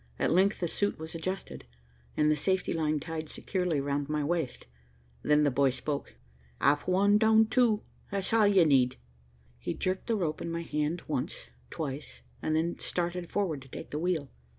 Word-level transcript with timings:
At 0.17 0.31
length 0.31 0.61
the 0.61 0.67
suit 0.67 0.97
was 0.97 1.13
adjusted, 1.13 1.63
and 2.17 2.31
the 2.31 2.35
safety 2.35 2.73
line 2.73 2.99
tied 2.99 3.29
securely 3.29 3.79
round 3.79 4.09
my 4.09 4.23
waist. 4.23 4.65
Then 5.21 5.43
the 5.43 5.51
boy 5.51 5.69
spoke. 5.69 6.15
"Up 6.59 6.87
one, 6.87 7.19
down 7.19 7.45
two. 7.45 7.83
That's 8.09 8.33
all 8.33 8.47
ye 8.47 8.65
need." 8.65 8.97
He 9.59 9.75
jerked 9.75 10.07
the 10.07 10.15
rope 10.15 10.41
in 10.41 10.49
my 10.51 10.63
hand 10.63 11.03
once, 11.07 11.49
twice, 11.69 12.21
and 12.41 12.55
then 12.55 12.79
started 12.79 13.29
forward 13.31 13.61
to 13.61 13.67
take 13.67 13.91
the 13.91 13.99
wheel. 13.99 14.31